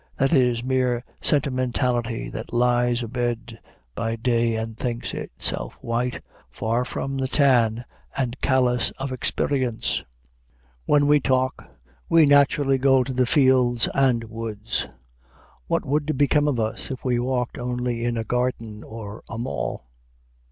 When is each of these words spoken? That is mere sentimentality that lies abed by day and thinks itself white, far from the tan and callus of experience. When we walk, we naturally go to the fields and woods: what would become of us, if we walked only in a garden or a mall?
That 0.17 0.33
is 0.33 0.63
mere 0.63 1.03
sentimentality 1.21 2.27
that 2.29 2.51
lies 2.53 3.03
abed 3.03 3.59
by 3.93 4.15
day 4.15 4.55
and 4.55 4.75
thinks 4.75 5.13
itself 5.13 5.75
white, 5.75 6.23
far 6.49 6.83
from 6.85 7.19
the 7.19 7.27
tan 7.27 7.85
and 8.17 8.41
callus 8.41 8.89
of 8.97 9.11
experience. 9.11 10.03
When 10.87 11.05
we 11.05 11.21
walk, 11.29 11.69
we 12.09 12.25
naturally 12.25 12.79
go 12.79 13.03
to 13.03 13.13
the 13.13 13.27
fields 13.27 13.87
and 13.93 14.23
woods: 14.23 14.87
what 15.67 15.85
would 15.85 16.17
become 16.17 16.47
of 16.47 16.59
us, 16.59 16.89
if 16.89 17.05
we 17.05 17.19
walked 17.19 17.59
only 17.59 18.03
in 18.03 18.17
a 18.17 18.23
garden 18.23 18.83
or 18.83 19.21
a 19.29 19.37
mall? 19.37 19.85